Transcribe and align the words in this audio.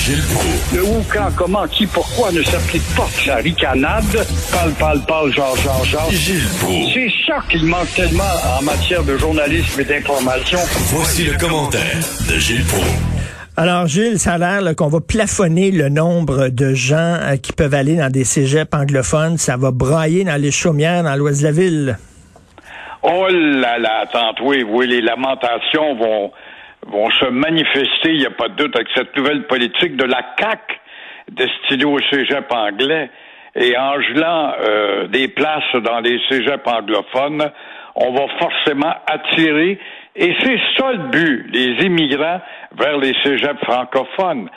Gilles 0.00 0.22
Proulx. 0.32 0.74
Le 0.74 0.82
où, 0.82 1.04
quand, 1.12 1.28
comment, 1.36 1.66
qui, 1.68 1.86
pourquoi 1.86 2.32
ne 2.32 2.42
s'applique 2.42 2.82
pas 2.96 3.06
que 3.14 3.22
sa 3.22 3.36
ricanade? 3.36 4.26
Parle, 4.50 4.72
parle, 4.78 5.00
parle, 5.06 5.32
genre, 5.32 5.54
genre, 5.56 5.84
genre. 5.84 6.10
Gilles 6.10 6.48
Proulx. 6.58 6.94
C'est 6.94 7.12
ça 7.26 7.38
qu'il 7.50 7.66
manque 7.66 7.92
tellement 7.94 8.22
en 8.58 8.62
matière 8.62 9.04
de 9.04 9.18
journalisme 9.18 9.78
et 9.78 9.84
d'information. 9.84 10.58
Voici 10.94 11.24
le 11.24 11.36
commentaire 11.38 11.98
de 12.28 12.38
Gilles 12.38 12.64
Proulx. 12.64 12.86
Alors, 13.58 13.86
Gilles, 13.88 14.18
ça 14.18 14.32
a 14.32 14.38
l'air 14.38 14.62
là, 14.62 14.74
qu'on 14.74 14.88
va 14.88 15.00
plafonner 15.00 15.70
le 15.70 15.90
nombre 15.90 16.48
de 16.48 16.72
gens 16.72 17.18
euh, 17.20 17.36
qui 17.36 17.52
peuvent 17.52 17.74
aller 17.74 17.96
dans 17.96 18.10
des 18.10 18.24
cégeps 18.24 18.74
anglophones. 18.74 19.36
Ça 19.36 19.58
va 19.58 19.70
brailler 19.70 20.24
dans 20.24 20.40
les 20.40 20.50
chaumières 20.50 21.02
dans 21.02 21.14
l'ouest 21.14 21.40
de 21.40 21.44
la 21.44 21.52
ville. 21.52 21.98
Oh 23.02 23.26
là 23.28 23.78
là, 23.78 24.04
attends, 24.04 24.34
oui, 24.42 24.64
oui, 24.66 24.86
les 24.86 25.02
lamentations 25.02 25.94
vont, 25.96 26.30
vont 26.86 27.10
se 27.10 27.26
manifester, 27.26 28.12
il 28.12 28.18
n'y 28.18 28.26
a 28.26 28.30
pas 28.30 28.48
de 28.48 28.54
doute, 28.54 28.74
avec 28.76 28.88
cette 28.94 29.16
nouvelle 29.16 29.46
politique 29.46 29.96
de 29.96 30.04
la 30.04 30.22
CAC 30.36 30.80
destinée 31.30 31.84
au 31.84 31.98
cégep 32.10 32.50
anglais. 32.50 33.10
Et 33.56 33.76
en 33.76 34.00
gelant 34.00 34.52
euh, 34.60 35.06
des 35.08 35.28
places 35.28 35.74
dans 35.82 36.00
les 36.00 36.20
cégeps 36.28 36.66
anglophones, 36.66 37.50
on 37.96 38.12
va 38.12 38.26
forcément 38.38 38.94
attirer, 39.06 39.78
et 40.14 40.34
c'est 40.40 40.60
ça 40.76 40.92
le 40.92 41.10
but, 41.10 41.46
les 41.52 41.84
immigrants 41.84 42.40
vers 42.76 42.98
les 42.98 43.14
cégeps 43.24 43.60
francophones. 43.64 44.48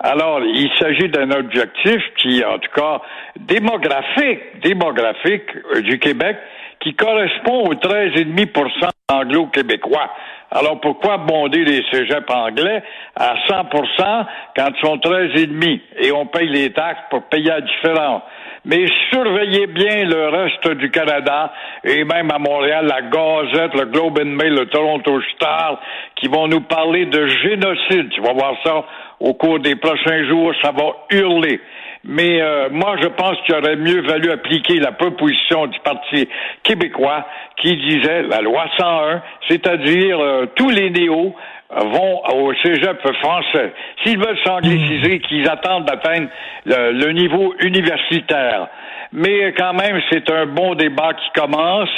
Alors, 0.00 0.40
il 0.42 0.70
s'agit 0.78 1.08
d'un 1.08 1.30
objectif 1.30 2.02
qui, 2.16 2.44
en 2.44 2.58
tout 2.58 2.70
cas, 2.74 3.00
démographique, 3.38 4.60
démographique 4.60 5.48
euh, 5.74 5.82
du 5.82 5.98
Québec, 5.98 6.36
qui 6.80 6.94
correspond 6.94 7.64
aux 7.66 7.74
13,5 7.74 8.90
anglo-québécois. 9.20 10.10
Alors 10.50 10.80
pourquoi 10.80 11.16
bonder 11.18 11.64
les 11.64 11.82
cégeps 11.90 12.30
anglais 12.30 12.82
à 13.16 13.34
100% 13.48 14.26
quand 14.56 14.68
ils 14.68 14.86
sont 14.86 14.96
13,5 14.98 15.80
et 15.98 16.12
on 16.12 16.26
paye 16.26 16.48
les 16.48 16.72
taxes 16.72 17.00
pour 17.10 17.22
payer 17.24 17.48
la 17.48 17.60
différence? 17.62 18.22
Mais 18.64 18.86
surveillez 19.10 19.66
bien 19.66 20.04
le 20.04 20.28
reste 20.28 20.68
du 20.76 20.90
Canada 20.90 21.52
et 21.82 22.04
même 22.04 22.30
à 22.30 22.38
Montréal, 22.38 22.86
la 22.86 23.02
Gazette, 23.02 23.74
le 23.74 23.86
Globe 23.86 24.20
and 24.20 24.26
Mail, 24.26 24.54
le 24.54 24.66
Toronto 24.66 25.20
Star, 25.34 25.80
qui 26.16 26.28
vont 26.28 26.46
nous 26.46 26.60
parler 26.60 27.06
de 27.06 27.26
génocide. 27.26 28.10
Tu 28.10 28.20
vas 28.20 28.32
voir 28.34 28.54
ça 28.62 28.84
au 29.18 29.34
cours 29.34 29.58
des 29.58 29.74
prochains 29.76 30.28
jours, 30.28 30.52
ça 30.62 30.70
va 30.70 30.84
hurler. 31.10 31.60
Mais 32.04 32.42
euh, 32.42 32.68
moi, 32.70 32.96
je 33.00 33.06
pense 33.08 33.36
qu'il 33.46 33.54
aurait 33.54 33.76
mieux 33.76 34.00
valu 34.02 34.30
appliquer 34.30 34.80
la 34.80 34.92
proposition 34.92 35.66
du 35.68 35.78
Parti 35.80 36.28
québécois 36.64 37.26
qui 37.56 37.76
disait 37.76 38.22
la 38.22 38.40
loi 38.40 38.64
101, 38.76 39.22
c'est-à-dire 39.48 40.18
euh, 40.18 40.46
tous 40.56 40.70
les 40.70 40.90
néos 40.90 41.34
vont 41.74 42.22
au 42.34 42.52
cégep 42.62 43.00
français. 43.22 43.72
S'ils 44.02 44.18
veulent 44.18 44.38
s'angliciser, 44.44 45.16
hmm. 45.16 45.20
qu'ils 45.20 45.48
attendent 45.48 45.84
d'atteindre 45.86 46.28
le, 46.66 47.12
niveau 47.12 47.54
universitaire. 47.60 48.68
Mais 49.12 49.52
quand 49.52 49.74
même, 49.74 50.00
c'est 50.10 50.30
un 50.30 50.46
bon 50.46 50.74
débat 50.74 51.12
qui 51.14 51.40
commence 51.40 51.90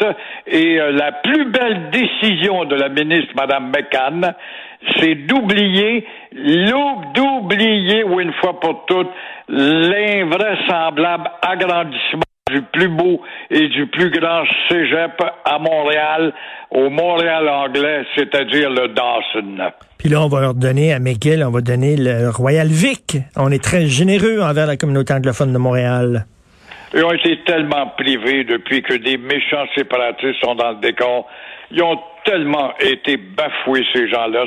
et 0.47 0.81
euh, 0.81 0.93
la 0.93 1.13
plus 1.13 1.45
belle 1.47 1.91
décision 1.91 2.65
de 2.65 2.75
la 2.75 2.89
ministre, 2.89 3.33
Mme 3.37 3.71
McCann, 3.71 4.35
c'est 4.97 5.15
d'oublier, 5.15 6.05
d'oublier, 7.15 8.05
ou 8.05 8.21
une 8.21 8.33
fois 8.35 8.59
pour 8.61 8.85
toutes, 8.87 9.11
l'invraisemblable 9.49 11.31
agrandissement 11.43 12.23
du 12.51 12.61
plus 12.61 12.89
beau 12.89 13.23
et 13.51 13.69
du 13.69 13.87
plus 13.87 14.11
grand 14.11 14.45
cégep 14.69 15.13
à 15.45 15.59
Montréal, 15.59 16.33
au 16.71 16.91
Montréal 16.91 17.49
anglais, 17.49 18.05
c'est-à-dire 18.15 18.69
le 18.69 18.89
Dawson. 18.89 19.73
Puis 19.99 20.11
là, 20.11 20.23
on 20.23 20.29
va 20.29 20.43
leur 20.43 20.55
donner 20.55 20.93
à 20.93 20.99
McGill, 20.99 21.43
on 21.43 21.51
va 21.51 21.63
donner 21.63 21.97
le 21.97 22.29
Royal 22.29 22.69
Vic. 22.69 23.17
On 23.37 23.51
est 23.51 23.63
très 23.63 23.87
généreux 23.87 24.43
envers 24.43 24.67
la 24.67 24.77
communauté 24.77 25.15
anglophone 25.15 25.53
de 25.55 25.59
Montréal. 25.59 26.27
Ils 26.95 27.05
ont 27.05 27.13
été 27.13 27.41
tellement 27.45 27.89
privés 27.99 28.45
depuis 28.45 28.83
que 28.83 28.95
des 28.95 29.17
méchants 29.17 29.67
séparatistes 29.75 30.41
sont 30.45 30.55
dans 30.55 30.71
le 30.71 30.77
décor. 30.77 31.27
Ils 31.73 31.83
ont 31.83 31.99
tellement 32.25 32.73
été 32.79 33.17
bafoués, 33.17 33.85
ces 33.93 34.09
gens-là. 34.09 34.47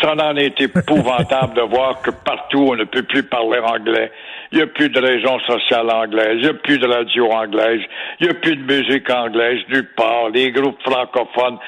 Ça, 0.00 0.14
en 0.14 0.36
est 0.36 0.60
épouvantable 0.60 1.54
de 1.54 1.62
voir 1.62 2.02
que 2.02 2.10
partout, 2.10 2.66
on 2.70 2.76
ne 2.76 2.84
peut 2.84 3.02
plus 3.02 3.22
parler 3.22 3.60
anglais. 3.60 4.10
Il 4.50 4.58
n'y 4.58 4.64
a 4.64 4.66
plus 4.66 4.88
de 4.88 5.00
région 5.00 5.38
sociale 5.40 5.90
anglaise. 5.90 6.36
Il 6.36 6.42
n'y 6.42 6.48
a 6.48 6.54
plus 6.54 6.78
de 6.78 6.86
radio 6.86 7.30
anglaise. 7.30 7.82
Il 8.20 8.26
n'y 8.26 8.30
a 8.30 8.34
plus 8.34 8.56
de 8.56 8.62
musique 8.62 9.08
anglaise 9.10 9.60
nulle 9.68 9.88
part. 9.96 10.30
Les 10.30 10.50
groupes 10.50 10.82
francophones 10.82 11.58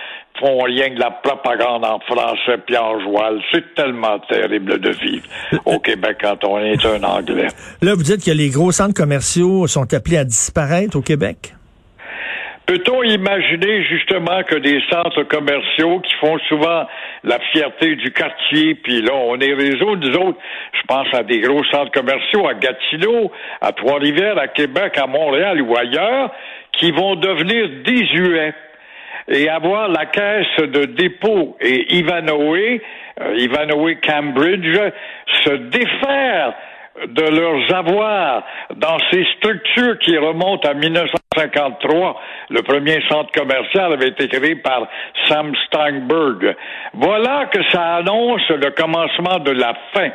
font 0.40 0.58
rien 0.62 0.90
que 0.90 0.98
la 0.98 1.10
propagande 1.10 1.84
en 1.84 2.00
français 2.00 2.58
puis 2.66 2.76
en 2.76 3.00
joual. 3.00 3.40
C'est 3.52 3.74
tellement 3.74 4.18
terrible 4.20 4.78
de 4.78 4.90
vivre 4.90 5.24
au 5.66 5.78
Québec 5.80 6.18
quand 6.20 6.44
on 6.44 6.58
est 6.58 6.84
un 6.84 7.02
Anglais. 7.04 7.48
Là, 7.82 7.94
vous 7.94 8.02
dites 8.02 8.24
que 8.24 8.30
les 8.30 8.48
gros 8.48 8.72
centres 8.72 8.94
commerciaux 8.94 9.66
sont 9.66 9.92
appelés 9.94 10.18
à 10.18 10.24
disparaître 10.24 10.96
au 10.96 11.02
Québec? 11.02 11.54
Peut-on 12.70 13.02
imaginer 13.02 13.82
justement 13.82 14.44
que 14.44 14.54
des 14.54 14.80
centres 14.88 15.24
commerciaux 15.24 15.98
qui 15.98 16.14
font 16.20 16.38
souvent 16.48 16.86
la 17.24 17.40
fierté 17.52 17.96
du 17.96 18.12
quartier, 18.12 18.76
puis 18.76 19.02
là, 19.02 19.12
on 19.12 19.36
est 19.40 19.54
réseau, 19.54 19.96
nous 19.96 20.14
autres, 20.14 20.38
je 20.74 20.86
pense 20.86 21.08
à 21.12 21.24
des 21.24 21.40
gros 21.40 21.64
centres 21.64 21.90
commerciaux 21.90 22.46
à 22.46 22.54
Gatineau, 22.54 23.32
à 23.60 23.72
Trois-Rivières, 23.72 24.38
à 24.38 24.46
Québec, 24.46 24.96
à 24.98 25.08
Montréal 25.08 25.60
ou 25.62 25.76
ailleurs, 25.76 26.30
qui 26.78 26.92
vont 26.92 27.16
devenir 27.16 27.68
désuets 27.84 28.54
et 29.30 29.48
avoir 29.48 29.88
la 29.88 30.06
caisse 30.06 30.58
de 30.58 30.84
dépôt 30.86 31.56
et 31.60 31.94
Ivanhoe, 31.94 32.80
euh, 33.20 33.94
Cambridge, 34.02 34.78
se 35.44 35.50
défaire 35.50 36.54
de 37.06 37.22
leurs 37.22 37.74
avoirs 37.74 38.44
dans 38.76 38.98
ces 39.10 39.24
structures 39.36 39.98
qui 40.00 40.18
remontent 40.18 40.68
à 40.68 40.74
1953. 40.74 42.20
Le 42.50 42.62
premier 42.62 43.00
centre 43.08 43.30
commercial 43.32 43.92
avait 43.92 44.08
été 44.08 44.28
créé 44.28 44.56
par 44.56 44.88
Sam 45.26 45.52
Steinberg. 45.66 46.56
Voilà 46.94 47.46
que 47.52 47.62
ça 47.70 47.96
annonce 47.96 48.48
le 48.48 48.70
commencement 48.70 49.38
de 49.38 49.52
la 49.52 49.74
fin. 49.94 50.10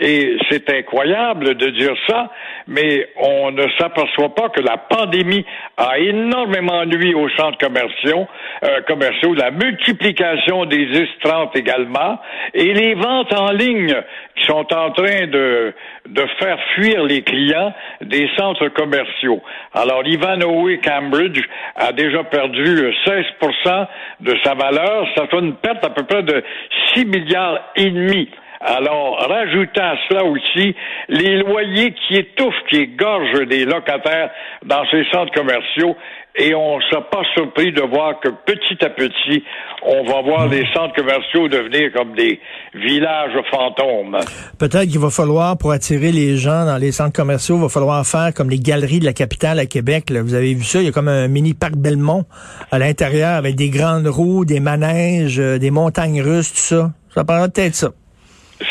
Et 0.00 0.38
c'est 0.48 0.68
incroyable 0.70 1.56
de 1.56 1.68
dire 1.70 1.94
ça, 2.08 2.30
mais 2.66 3.06
on 3.16 3.50
ne 3.50 3.66
s'aperçoit 3.78 4.34
pas 4.34 4.48
que 4.48 4.62
la 4.62 4.78
pandémie 4.78 5.44
a 5.76 5.98
énormément 5.98 6.86
nuit 6.86 7.12
aux 7.12 7.28
centres 7.30 7.58
commerciaux, 7.58 8.26
euh, 8.64 8.80
commerciaux, 8.88 9.34
la 9.34 9.50
multiplication 9.50 10.64
des 10.64 10.86
S30 10.86 11.50
également, 11.54 12.18
et 12.54 12.72
les 12.72 12.94
ventes 12.94 13.32
en 13.34 13.52
ligne 13.52 13.94
qui 14.36 14.46
sont 14.46 14.66
en 14.72 14.90
train 14.92 15.26
de, 15.26 15.74
de 16.08 16.26
faire 16.38 16.58
fuir 16.74 17.04
les 17.04 17.20
clients 17.20 17.74
des 18.00 18.26
centres 18.38 18.68
commerciaux. 18.68 19.42
Alors, 19.74 20.06
Ivanhoe 20.06 20.78
Cambridge 20.82 21.42
a 21.76 21.92
déjà 21.92 22.24
perdu 22.24 22.94
16 23.04 23.24
de 24.20 24.34
sa 24.42 24.54
valeur. 24.54 25.06
Ça 25.14 25.26
fait 25.26 25.38
une 25.38 25.56
perte 25.56 25.84
à 25.84 25.90
peu 25.90 26.04
près 26.04 26.22
de 26.22 26.42
6 26.94 27.04
milliards 27.04 27.60
et 27.76 27.90
demi. 27.90 28.30
Alors, 28.60 29.16
rajoutant 29.26 29.80
à 29.80 29.96
cela 30.06 30.24
aussi 30.24 30.76
les 31.08 31.38
loyers 31.38 31.94
qui 31.94 32.16
étouffent, 32.16 32.62
qui 32.68 32.76
égorgent 32.76 33.46
des 33.48 33.64
locataires 33.64 34.30
dans 34.66 34.84
ces 34.90 35.04
centres 35.10 35.32
commerciaux, 35.32 35.96
et 36.36 36.54
on 36.54 36.76
ne 36.76 36.82
s'est 36.82 37.04
pas 37.10 37.22
surpris 37.34 37.72
de 37.72 37.80
voir 37.80 38.20
que 38.20 38.28
petit 38.28 38.84
à 38.84 38.90
petit, 38.90 39.42
on 39.82 40.04
va 40.04 40.20
voir 40.20 40.46
les 40.46 40.64
centres 40.74 40.94
commerciaux 40.94 41.48
devenir 41.48 41.90
comme 41.92 42.14
des 42.14 42.38
villages 42.74 43.32
fantômes. 43.50 44.18
Peut-être 44.58 44.88
qu'il 44.88 44.98
va 44.98 45.10
falloir, 45.10 45.56
pour 45.56 45.72
attirer 45.72 46.12
les 46.12 46.36
gens 46.36 46.66
dans 46.66 46.76
les 46.76 46.92
centres 46.92 47.14
commerciaux, 47.14 47.56
il 47.56 47.62
va 47.62 47.68
falloir 47.70 48.06
faire 48.06 48.32
comme 48.34 48.50
les 48.50 48.60
galeries 48.60 49.00
de 49.00 49.06
la 49.06 49.14
capitale 49.14 49.58
à 49.58 49.66
Québec. 49.66 50.12
Vous 50.12 50.34
avez 50.34 50.52
vu 50.54 50.64
ça, 50.64 50.80
il 50.80 50.84
y 50.84 50.88
a 50.88 50.92
comme 50.92 51.08
un 51.08 51.28
mini 51.28 51.54
parc 51.54 51.76
Belmont 51.76 52.24
à 52.70 52.78
l'intérieur 52.78 53.36
avec 53.36 53.56
des 53.56 53.70
grandes 53.70 54.06
roues, 54.06 54.44
des 54.44 54.60
manèges, 54.60 55.40
euh, 55.40 55.58
des 55.58 55.70
montagnes 55.70 56.20
russes, 56.20 56.52
tout 56.52 56.76
ça. 56.76 56.90
Ça 57.14 57.24
paraît 57.24 57.48
peut-être 57.48 57.74
ça. 57.74 57.90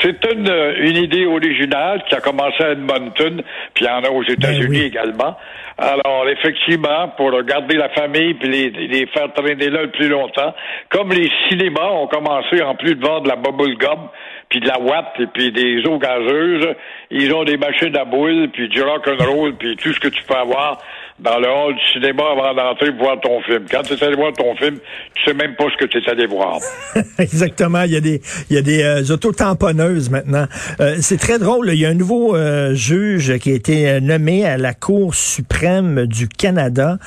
C'est 0.01 0.23
une, 0.31 0.47
une 0.77 0.97
idée 0.97 1.25
originale 1.25 2.03
qui 2.07 2.15
a 2.15 2.21
commencé 2.21 2.63
à 2.63 2.71
Edmonton, 2.71 3.41
puis 3.73 3.85
il 3.85 3.87
y 3.87 3.89
en 3.89 4.03
a 4.03 4.09
aux 4.09 4.23
ben 4.23 4.33
États-Unis 4.33 4.81
également. 4.81 5.35
Alors, 5.77 6.27
effectivement, 6.27 7.07
pour 7.15 7.31
garder 7.43 7.75
la 7.75 7.89
famille 7.89 8.33
puis 8.33 8.49
les, 8.49 8.69
les, 8.69 9.05
faire 9.07 9.31
traîner 9.33 9.69
là 9.69 9.83
le 9.83 9.91
plus 9.91 10.09
longtemps, 10.09 10.53
comme 10.89 11.11
les 11.11 11.31
cinémas 11.47 11.89
ont 11.91 12.07
commencé 12.07 12.61
en 12.61 12.75
plus 12.75 12.95
de 12.95 13.05
vendre 13.05 13.23
de 13.23 13.29
la 13.29 13.37
bubble 13.37 13.77
gum, 13.77 14.09
puis 14.49 14.59
de 14.59 14.67
la 14.67 14.79
watt, 14.79 15.13
et 15.19 15.27
puis 15.27 15.51
des 15.51 15.85
eaux 15.87 15.97
gazeuses, 15.97 16.75
ils 17.11 17.33
ont 17.33 17.43
des 17.43 17.57
machines 17.57 17.95
à 17.95 18.03
boules, 18.03 18.49
puis 18.51 18.67
du 18.67 18.81
rock 18.81 19.07
and 19.07 19.23
roll, 19.23 19.53
puis 19.53 19.75
tout 19.77 19.93
ce 19.93 19.99
que 19.99 20.09
tu 20.09 20.21
peux 20.23 20.35
avoir 20.35 20.79
dans 21.21 21.37
le 21.39 21.47
hall 21.47 21.75
du 21.75 21.81
cinéma 21.93 22.23
avant 22.31 22.53
d'entrer 22.53 22.91
voir 22.91 23.19
ton 23.19 23.41
film. 23.41 23.65
Quand 23.69 23.81
tu 23.83 23.93
es 23.93 24.03
allé 24.03 24.15
voir 24.15 24.31
ton 24.33 24.55
film, 24.55 24.77
tu 25.15 25.23
sais 25.25 25.33
même 25.33 25.55
pas 25.55 25.65
ce 25.69 25.77
que 25.77 25.85
tu 25.85 25.97
es 25.97 26.09
allé 26.09 26.27
voir. 26.27 26.59
Exactement. 27.19 27.83
Il 27.83 27.91
y 27.91 27.97
a 27.97 28.01
des, 28.01 28.21
il 28.49 28.55
y 28.55 28.59
a 28.59 28.61
des 28.61 28.83
euh, 28.83 29.13
autotamponneuses 29.13 30.09
maintenant. 30.09 30.45
Euh, 30.79 30.97
c'est 31.01 31.17
très 31.17 31.39
drôle. 31.39 31.69
Il 31.73 31.79
y 31.79 31.85
a 31.85 31.89
un 31.89 31.93
nouveau 31.93 32.35
euh, 32.35 32.73
juge 32.73 33.37
qui 33.39 33.51
a 33.51 33.55
été 33.55 33.89
euh, 33.89 33.99
nommé 33.99 34.45
à 34.45 34.57
la 34.57 34.73
Cour 34.73 35.13
suprême 35.13 36.05
du 36.05 36.27
Canada. 36.27 36.97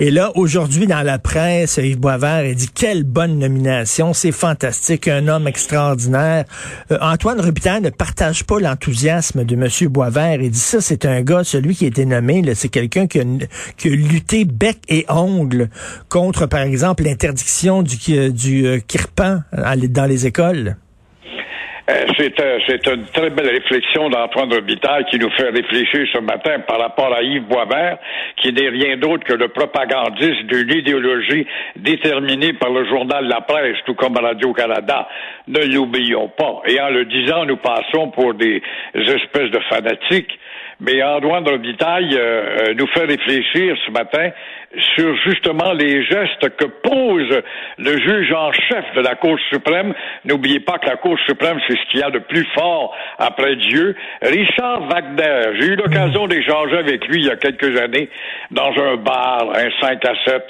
Et 0.00 0.10
là, 0.10 0.32
aujourd'hui, 0.34 0.86
dans 0.86 1.02
la 1.02 1.18
presse, 1.18 1.78
Yves 1.78 1.98
Boisvert 1.98 2.50
a 2.50 2.54
dit 2.54 2.68
quelle 2.68 3.04
bonne 3.04 3.38
nomination. 3.38 4.12
C'est 4.12 4.32
fantastique. 4.32 5.06
Un 5.06 5.28
homme 5.28 5.46
extraordinaire. 5.46 6.44
Antoine 7.00 7.40
Robitaille 7.40 7.82
ne 7.82 7.90
partage 7.90 8.44
pas 8.44 8.58
l'enthousiasme 8.58 9.44
de 9.44 9.54
M. 9.54 9.88
Boisvert. 9.88 10.40
Il 10.40 10.50
dit 10.50 10.58
ça, 10.58 10.80
c'est 10.80 11.04
un 11.04 11.22
gars, 11.22 11.44
celui 11.44 11.74
qui 11.74 11.84
a 11.84 11.88
été 11.88 12.04
nommé, 12.04 12.42
c'est 12.54 12.68
quelqu'un 12.68 13.06
qui 13.06 13.20
a 13.20 13.24
que 13.78 13.88
lutter 13.88 14.44
bec 14.44 14.78
et 14.88 15.04
ongle 15.08 15.68
contre, 16.08 16.46
par 16.46 16.62
exemple, 16.62 17.04
l'interdiction 17.04 17.82
du, 17.82 17.96
du 18.32 18.66
euh, 18.66 18.78
kirpan 18.78 19.40
dans 19.52 20.06
les 20.06 20.26
écoles? 20.26 20.76
Euh, 21.90 22.04
euh, 22.20 22.58
c'est 22.68 22.86
une 22.86 23.04
très 23.06 23.30
belle 23.30 23.48
réflexion 23.48 24.08
d'Antoine 24.10 24.52
Robitaille 24.52 25.04
qui 25.10 25.18
nous 25.18 25.30
fait 25.30 25.48
réfléchir 25.48 26.06
ce 26.12 26.18
matin 26.20 26.60
par 26.60 26.78
rapport 26.78 27.12
à 27.12 27.22
Yves 27.22 27.48
Boisvert, 27.48 27.98
qui 28.36 28.52
n'est 28.52 28.68
rien 28.68 28.96
d'autre 28.96 29.24
que 29.24 29.32
le 29.32 29.48
propagandiste 29.48 30.44
d'une 30.46 30.72
idéologie 30.72 31.46
déterminée 31.76 32.52
par 32.52 32.70
le 32.70 32.84
journal 32.88 33.26
La 33.26 33.40
Presse, 33.40 33.76
tout 33.86 33.94
comme 33.94 34.16
Radio-Canada. 34.16 35.08
Ne 35.48 35.64
l'oublions 35.64 36.28
pas. 36.28 36.62
Et 36.66 36.80
en 36.80 36.90
le 36.90 37.06
disant, 37.06 37.44
nous 37.46 37.56
passons 37.56 38.10
pour 38.10 38.34
des 38.34 38.62
espèces 38.94 39.50
de 39.50 39.60
fanatiques. 39.68 40.38
Mais 40.80 41.02
Antoine 41.02 41.46
Robitaille 41.46 42.16
euh, 42.16 42.74
nous 42.74 42.86
fait 42.88 43.04
réfléchir 43.04 43.76
ce 43.86 43.90
matin 43.90 44.30
sur 44.94 45.16
justement 45.26 45.72
les 45.72 46.04
gestes 46.04 46.56
que 46.56 46.64
pose 46.64 47.42
le 47.78 47.98
juge 47.98 48.32
en 48.32 48.52
chef 48.52 48.84
de 48.94 49.00
la 49.00 49.16
Cour 49.16 49.36
suprême. 49.50 49.92
N'oubliez 50.24 50.60
pas 50.60 50.78
que 50.78 50.86
la 50.86 50.96
Cour 50.96 51.18
suprême, 51.26 51.58
c'est 51.66 51.76
ce 51.76 51.90
qu'il 51.90 52.00
y 52.00 52.02
a 52.02 52.10
de 52.10 52.20
plus 52.20 52.46
fort 52.54 52.94
après 53.18 53.56
Dieu. 53.56 53.96
Richard 54.22 54.86
Wagner, 54.88 55.58
j'ai 55.58 55.66
eu 55.66 55.76
l'occasion 55.76 56.26
d'échanger 56.28 56.78
avec 56.78 57.06
lui 57.08 57.22
il 57.22 57.26
y 57.26 57.30
a 57.30 57.36
quelques 57.36 57.78
années 57.80 58.08
dans 58.50 58.72
un 58.80 58.96
bar, 58.96 59.50
un 59.54 59.70
5 59.80 60.04
à 60.04 60.14
7, 60.24 60.42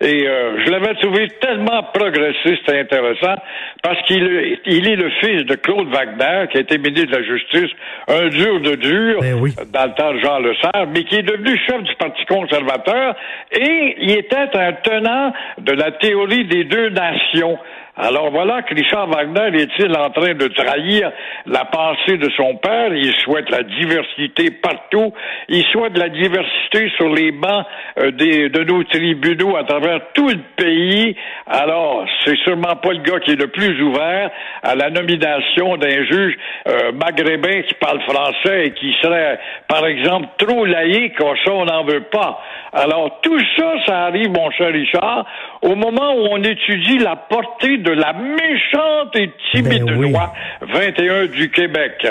et 0.00 0.26
euh, 0.26 0.64
je 0.64 0.70
l'avais 0.70 0.94
trouvé 0.94 1.28
tellement 1.40 1.82
progressiste 1.92 2.68
et 2.72 2.80
intéressant 2.80 3.36
parce 3.82 4.00
qu'il 4.06 4.58
il 4.66 4.88
est 4.88 4.96
le 4.96 5.10
fils 5.20 5.44
de 5.44 5.54
Claude 5.54 5.88
Wagner, 5.88 6.46
qui 6.50 6.58
a 6.58 6.60
été 6.60 6.78
ministre 6.78 7.10
de 7.12 7.16
la 7.16 7.22
Justice, 7.22 7.70
un 8.08 8.28
dur 8.28 8.60
de 8.60 8.74
dur 8.76 9.20
ben 9.20 9.34
dans 9.72 9.84
le 9.84 9.92
temps 9.94 10.18
Jean 10.18 10.38
Lesert, 10.38 10.86
mais 10.92 11.04
qui 11.04 11.16
est 11.16 11.22
devenu 11.22 11.56
chef 11.58 11.82
du 11.82 11.94
Parti 11.96 12.24
conservateur 12.26 13.14
et 13.52 13.96
il 14.00 14.10
était 14.12 14.48
un 14.54 14.72
tenant 14.72 15.32
de 15.58 15.72
la 15.72 15.92
théorie 15.92 16.46
des 16.46 16.64
deux 16.64 16.90
nations. 16.90 17.58
Alors 18.00 18.30
voilà 18.30 18.62
que 18.62 18.76
Richard 18.76 19.08
Wagner 19.08 19.60
est-il 19.60 19.90
en 19.96 20.10
train 20.10 20.32
de 20.32 20.46
trahir 20.46 21.10
la 21.46 21.64
pensée 21.64 22.16
de 22.16 22.30
son 22.36 22.54
père? 22.58 22.94
Il 22.94 23.12
souhaite 23.24 23.50
la 23.50 23.64
diversité 23.64 24.52
partout. 24.52 25.12
Il 25.48 25.64
souhaite 25.72 25.98
la 25.98 26.08
diversité 26.08 26.90
sur 26.96 27.12
les 27.12 27.32
bancs 27.32 27.66
euh, 27.98 28.12
de 28.12 28.62
nos 28.62 28.84
tribunaux 28.84 29.56
à 29.56 29.64
travers 29.64 30.00
tout 30.14 30.28
le 30.28 30.38
pays. 30.56 31.16
Alors, 31.48 32.06
c'est 32.24 32.36
sûrement 32.44 32.76
pas 32.76 32.92
le 32.92 33.00
gars 33.00 33.18
qui 33.18 33.32
est 33.32 33.40
le 33.40 33.48
plus 33.48 33.82
ouvert 33.82 34.30
à 34.62 34.76
la 34.76 34.90
nomination 34.90 35.76
d'un 35.76 36.04
juge 36.04 36.38
euh, 36.68 36.92
maghrébin 36.92 37.62
qui 37.62 37.74
parle 37.74 38.00
français 38.02 38.66
et 38.66 38.70
qui 38.74 38.94
serait, 39.02 39.40
par 39.66 39.84
exemple, 39.86 40.28
trop 40.38 40.64
laïque. 40.64 41.18
Ça, 41.18 41.52
on 41.52 41.64
n'en 41.64 41.82
veut 41.82 42.04
pas. 42.12 42.40
Alors, 42.72 43.20
tout 43.22 43.40
ça, 43.56 43.72
ça 43.86 43.98
arrive, 44.04 44.30
mon 44.30 44.50
cher 44.52 44.72
Richard, 44.72 45.26
au 45.62 45.74
moment 45.74 46.14
où 46.14 46.28
on 46.30 46.42
étudie 46.42 46.98
la 46.98 47.16
portée 47.16 47.78
de 47.78 47.87
la 47.90 48.12
méchante 48.12 49.16
et 49.16 49.30
timide 49.52 49.84
ben 49.84 50.00
loi 50.00 50.32
21 50.60 51.26
du 51.26 51.50
Québec. 51.50 52.06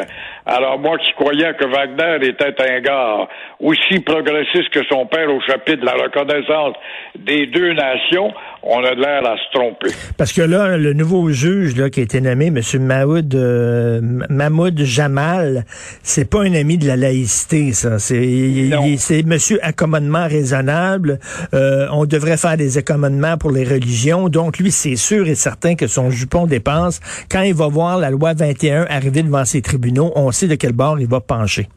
Alors 0.50 0.80
moi 0.80 0.98
qui 0.98 1.12
croyais 1.14 1.54
que 1.60 1.66
Wagner 1.66 2.26
était 2.26 2.56
un 2.58 2.80
gars 2.80 3.28
aussi 3.60 4.00
progressiste 4.00 4.70
que 4.72 4.80
son 4.90 5.06
père 5.06 5.30
au 5.30 5.42
chapitre 5.42 5.82
de 5.82 5.86
la 5.86 5.94
reconnaissance 5.94 6.74
des 7.20 7.48
deux 7.48 7.74
nations, 7.74 8.32
on 8.64 8.82
a 8.84 8.94
l'air 8.94 9.26
à 9.26 9.36
se 9.36 9.58
tromper. 9.58 9.90
Parce 10.18 10.32
que 10.32 10.42
là, 10.42 10.78
le 10.78 10.94
nouveau 10.94 11.30
juge 11.32 11.76
là, 11.76 11.90
qui 11.90 12.00
a 12.00 12.04
été 12.04 12.22
nommé, 12.22 12.48
M. 12.48 12.62
Mahmoud, 12.80 13.36
euh, 13.36 14.00
Mahmoud 14.30 14.80
Jamal, 14.84 15.66
c'est 16.02 16.30
pas 16.30 16.44
un 16.44 16.54
ami 16.54 16.78
de 16.78 16.88
la 16.88 16.96
laïcité, 16.96 17.74
ça. 17.74 18.00
C'est 18.00 19.24
Monsieur 19.26 19.60
accommodement 19.62 20.28
raisonnable. 20.28 21.20
Euh, 21.54 21.88
on 21.92 22.06
devrait 22.06 22.38
faire 22.38 22.56
des 22.56 22.78
accommodements 22.78 23.38
pour 23.38 23.52
les 23.52 23.66
religions. 23.66 24.30
Donc 24.30 24.60
lui, 24.60 24.72
c'est 24.72 24.96
sûr 24.96 25.28
et 25.28 25.36
certain 25.36 25.76
que 25.76 25.88
son 25.88 26.10
jupon 26.10 26.46
dépense. 26.46 27.02
Quand 27.30 27.42
il 27.42 27.54
va 27.54 27.68
voir 27.68 27.98
la 27.98 28.12
loi 28.12 28.34
21 28.34 28.86
arriver 28.90 29.24
devant 29.24 29.44
ses 29.44 29.62
tribunaux, 29.62 30.12
on 30.16 30.32
sait 30.38 30.48
de 30.48 30.56
quel 30.56 30.74
bord 30.74 31.00
il 31.00 31.08
va 31.08 31.20
pencher. 31.20 31.68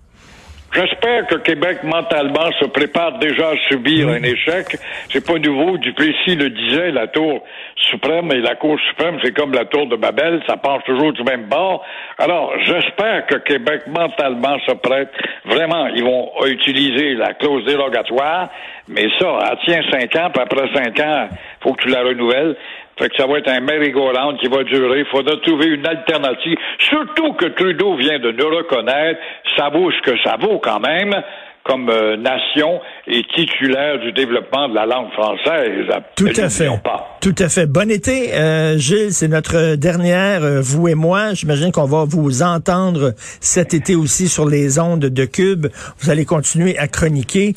J'espère 0.72 1.26
que 1.26 1.34
Québec 1.36 1.78
mentalement 1.82 2.48
se 2.60 2.66
prépare 2.66 3.18
déjà 3.18 3.48
à 3.48 3.56
subir 3.68 4.08
un 4.08 4.22
échec. 4.22 4.76
C'est 5.12 5.26
pas 5.26 5.36
nouveau. 5.36 5.78
Duplessis 5.78 6.36
le 6.36 6.48
disait, 6.50 6.92
la 6.92 7.08
Tour 7.08 7.42
suprême 7.90 8.30
et 8.30 8.40
la 8.40 8.54
Cour 8.54 8.78
suprême, 8.90 9.18
c'est 9.24 9.34
comme 9.34 9.52
la 9.52 9.64
Tour 9.64 9.88
de 9.88 9.96
Babel, 9.96 10.40
ça 10.46 10.56
penche 10.58 10.84
toujours 10.84 11.12
du 11.12 11.24
même 11.24 11.46
bord. 11.46 11.84
Alors, 12.18 12.52
j'espère 12.64 13.26
que 13.26 13.36
Québec 13.36 13.82
mentalement 13.88 14.58
se 14.64 14.72
prête. 14.74 15.10
Vraiment, 15.44 15.88
ils 15.88 16.04
vont 16.04 16.30
utiliser 16.46 17.14
la 17.14 17.34
clause 17.34 17.64
dérogatoire, 17.64 18.50
mais 18.86 19.08
ça, 19.18 19.38
elle 19.50 19.58
tient 19.64 19.82
cinq 19.90 20.14
ans, 20.14 20.30
puis 20.32 20.42
après 20.42 20.68
cinq 20.72 21.00
ans, 21.00 21.28
faut 21.62 21.72
que 21.72 21.82
tu 21.82 21.88
la 21.88 22.02
renouvelles. 22.02 22.56
Fait 23.00 23.08
que 23.08 23.16
ça 23.16 23.26
va 23.26 23.38
être 23.38 23.48
un 23.48 23.60
merry-go-round 23.60 24.38
qui 24.38 24.46
va 24.48 24.62
durer. 24.62 25.00
Il 25.00 25.06
faudra 25.06 25.34
trouver 25.38 25.68
une 25.68 25.86
alternative. 25.86 26.58
Surtout 26.80 27.32
que 27.32 27.46
Trudeau 27.46 27.96
vient 27.96 28.18
de 28.18 28.30
nous 28.30 28.48
reconnaître. 28.54 29.18
Ça 29.56 29.70
vaut 29.70 29.90
ce 29.90 30.02
que 30.02 30.18
ça 30.22 30.36
vaut 30.38 30.58
quand 30.58 30.80
même 30.80 31.14
comme 31.64 31.88
euh, 31.88 32.16
nation 32.16 32.80
et 33.06 33.22
titulaire 33.34 33.98
du 34.00 34.12
développement 34.12 34.68
de 34.68 34.74
la 34.74 34.86
langue 34.86 35.10
française. 35.12 35.86
Tout 36.16 36.32
à 36.36 36.48
fait. 36.48 36.68
Tout 37.20 37.34
à 37.38 37.48
fait. 37.48 37.66
Bon 37.66 37.90
été, 37.90 38.34
euh, 38.34 38.78
Gilles. 38.78 39.12
C'est 39.12 39.28
notre 39.28 39.76
dernière, 39.76 40.42
euh, 40.42 40.60
vous 40.60 40.88
et 40.88 40.94
moi. 40.94 41.34
J'imagine 41.34 41.72
qu'on 41.72 41.84
va 41.84 42.04
vous 42.04 42.42
entendre 42.42 43.14
cet 43.40 43.74
été 43.74 43.94
aussi 43.94 44.28
sur 44.28 44.48
les 44.48 44.78
ondes 44.78 45.00
de 45.00 45.24
Cube. 45.24 45.66
Vous 45.98 46.10
allez 46.10 46.24
continuer 46.24 46.78
à 46.78 46.88
chroniquer. 46.88 47.54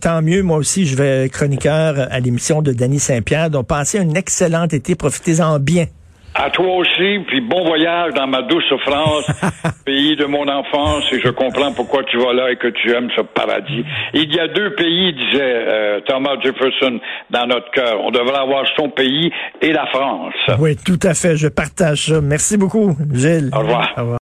tant 0.00 0.22
mieux. 0.22 0.42
Moi 0.42 0.56
aussi, 0.56 0.86
je 0.86 0.96
vais 0.96 1.28
chroniqueur 1.28 2.08
à 2.10 2.20
l'émission 2.20 2.62
de 2.62 2.72
Danny 2.72 2.98
Saint-Pierre. 2.98 3.50
Donc, 3.50 3.66
passez 3.66 3.98
un 3.98 4.14
excellent 4.14 4.66
été. 4.66 4.94
Profitez-en 4.94 5.58
bien. 5.58 5.86
À 6.34 6.50
toi 6.50 6.76
aussi, 6.76 7.18
puis 7.26 7.40
bon 7.40 7.64
voyage 7.64 8.14
dans 8.14 8.26
ma 8.26 8.42
douce 8.42 8.72
France, 8.84 9.26
pays 9.84 10.14
de 10.16 10.24
mon 10.26 10.46
enfance, 10.48 11.04
et 11.12 11.20
je 11.20 11.30
comprends 11.30 11.72
pourquoi 11.72 12.04
tu 12.04 12.18
vas 12.18 12.32
là 12.32 12.52
et 12.52 12.56
que 12.56 12.68
tu 12.68 12.92
aimes 12.92 13.08
ce 13.16 13.22
paradis. 13.22 13.84
Il 14.14 14.32
y 14.32 14.38
a 14.38 14.46
deux 14.46 14.74
pays, 14.74 15.14
disait 15.14 15.40
euh, 15.42 16.00
Thomas 16.06 16.36
Jefferson, 16.42 17.00
dans 17.30 17.46
notre 17.46 17.70
cœur. 17.72 18.00
On 18.02 18.10
devrait 18.10 18.38
avoir 18.38 18.64
son 18.76 18.88
pays 18.90 19.32
et 19.62 19.72
la 19.72 19.86
France. 19.86 20.34
Oui, 20.60 20.76
tout 20.76 21.00
à 21.02 21.14
fait. 21.14 21.36
Je 21.36 21.48
partage 21.48 22.06
ça. 22.06 22.20
Merci 22.20 22.56
beaucoup, 22.56 22.96
Gilles. 23.12 23.50
Au 23.52 23.58
revoir. 23.58 23.92
Au 23.96 24.00
revoir. 24.02 24.16